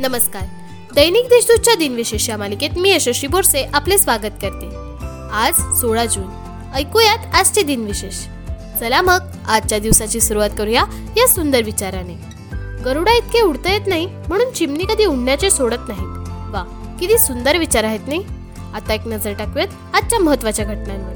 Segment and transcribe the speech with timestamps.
[0.00, 0.42] नमस्कार.
[0.94, 4.66] दैनिक देशदूतच्या दिनविशेष या मालिकेत मी यशस्वी बोरसे आपले स्वागत करते.
[5.32, 6.24] आज सोळा जून.
[6.74, 8.14] ऐकूयात आजचे दिनविशेष.
[8.80, 9.18] चला मग
[9.48, 10.84] आजच्या दिवसाची सुरुवात करूया
[11.16, 12.14] या सुंदर विचाराने.
[12.84, 16.28] गरुडा इतके उडता येत नाही म्हणून चिमणी कधी उडण्याचे सोडत नाहीत.
[16.52, 18.24] वा किती सुंदर विचार आहेत नाही?
[18.74, 21.14] आता एक नजर टाकूयात आजच्या महत्त्वाच्या घटनांवर.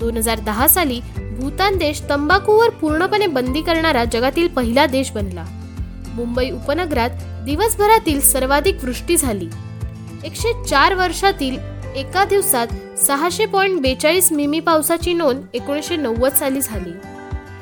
[0.00, 5.44] दोन हजार दहा साली भूतान देश तंबाखूवर पूर्णपणे बंदी करणारा जगातील पहिला देश बनला.
[6.16, 7.10] मुंबई उपनगरात
[7.44, 9.48] दिवसभरातील सर्वाधिक वृष्टी झाली.
[10.24, 11.58] एकशे चार वर्षातील
[11.96, 12.66] एका दिवसात
[12.98, 16.92] सहाशे पॉईंट बेचाळीस मिमी पावसाची नोंद एकोणीसशे नव्वद साली झाली.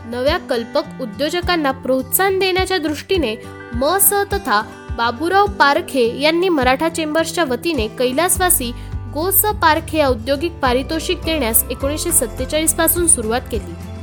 [0.07, 3.35] नव्या कल्पक उद्योजकांना प्रोत्साहन देण्याच्या दृष्टीने
[3.75, 4.61] म स तथा
[4.97, 8.71] बाबूराव पारखे यांनी मराठा चेंबर्सच्या वतीने कैलासवासी
[9.15, 13.94] गो स पारखे औद्योगिक पारितोषिक देण्यास एकोणीसशे सत्तेचाळीसपासून सुरुवात केली.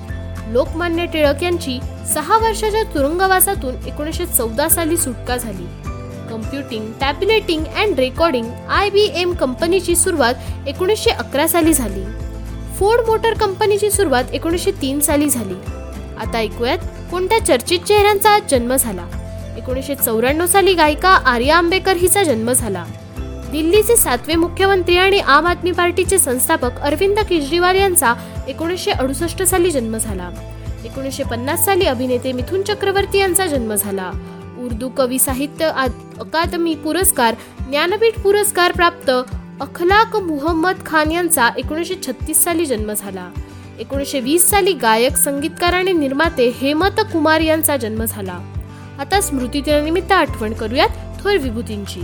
[0.48, 1.80] लोकमान्य टिळक यांची
[2.14, 5.66] सहा वर्षाच्या तुरुंगवासातून एकोणीसशे चौदा साली सुटका झाली.
[6.30, 10.34] Computing tabulating and recording I B M कंपनीची सुरुवात
[10.68, 12.04] एकोणीसशे अकरा साली झाली.
[12.80, 15.56] फोर्ड मोटर कंपनीची सुरुवात एकोणीसशे तीन साली झाली.
[16.20, 16.78] आता ऐकूयात
[17.12, 19.08] कोणत्या चर्चित चेहऱ्यांचा आज जन्म झाला.
[19.58, 22.86] एकोणीसशे चौऱ्याण्णव साली गायिका आर्या आंबेकर हिचा जन्म झाला.
[23.52, 28.14] दिल्लीचे सातवे मुख्यमंत्री आणि आम आदमी पार्टीचे संस्थापक अरविंद केजरीवाल यांचा
[28.48, 30.30] एकोणीसशे अडुसष्ट साली जन्म झाला.
[30.86, 34.12] एकोणीसशे पन्नास साली अभिनेते मिथुन चक्रवर्ती यांचा जन्म झाला.
[34.60, 35.66] उर्दू कवी साहित्य
[36.20, 37.36] अकादमी पुरस्कार
[37.70, 39.12] ज्ञानपीठ पुरस्कार प्राप्त
[39.62, 43.30] अखलाक मुहम्मद खान यांचा एकोणीसशे छत्तीस साली जन्म झाला.
[43.80, 48.40] एकोणीसशे वीस साली गायक संगीतकार आणि निर्माते हेमंत कुमार यांचा जन्म झाला.
[49.00, 50.90] आता स्मृतीदिनानिमित्त आठवण करूयात
[51.24, 52.02] थोर विभूतींची.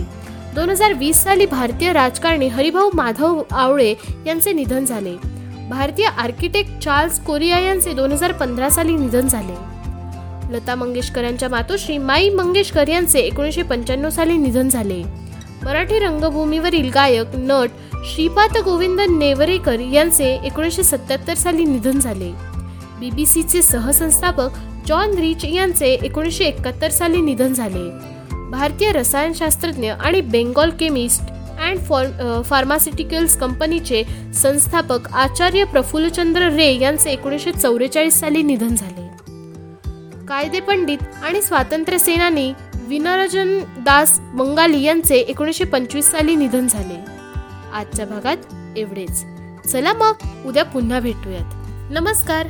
[0.54, 3.94] दोन हजार वीस साली भारतीय राजकारणी हरिभाऊ माधव आवळे
[4.26, 5.14] यांचे निधन झाले.
[5.70, 9.54] भारतीय आर्किटेक्ट चार्ल्स कोरिया यांचे दोन हजार पंधरा साली निधन झाले.
[10.54, 15.02] लता मंगेशकर यांच्या मातोश्री माई मंगेशकर यांचे एकोणीसशे पंच्याण्णव साली निधन झाले.
[15.62, 17.70] मराठी रंगभूमीवरील गायक नट
[18.06, 22.32] श्रीपाद गोविंद नेवरेकर यांचे एकोणीसशे सत्याहत्तर साली निधन झाले.
[23.00, 24.48] बीबीसीचे सहसंस्थापक
[24.86, 28.17] जॉन रिच यांचे एकोणीसशे एकाहत्तर साली निधन झाले.
[28.50, 31.22] भारतीय रसायनशास्त्रज्ञ आणि बेंगॉल केमिस्ट
[31.60, 31.78] अँड
[32.44, 34.02] फार्मास्युटिकल्स कंपनीचे
[34.34, 39.06] संस्थापक आचार्य प्रफुल्लचंद्र रे यांचे एकोणीसशे चौवेचाळीस साली निधन झाले.
[40.26, 42.52] कायदे पंडित आणि स्वातंत्र्य सेनानी
[42.88, 46.98] विनरजन दास बंगाली यांचे एकोणीसशे पंचवीस साली निधन झाले.
[47.74, 49.24] आजच्या भागात एवढेच.
[49.72, 50.12] चला मग
[50.46, 51.92] उद्या पुन्हा भेटूयात.
[51.92, 52.46] नमस्कार!